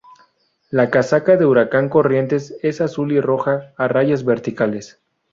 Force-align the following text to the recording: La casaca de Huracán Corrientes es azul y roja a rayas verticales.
La 0.71 0.89
casaca 0.89 1.37
de 1.37 1.45
Huracán 1.45 1.87
Corrientes 1.87 2.57
es 2.63 2.81
azul 2.81 3.11
y 3.11 3.21
roja 3.21 3.73
a 3.77 3.87
rayas 3.87 4.25
verticales. 4.25 4.99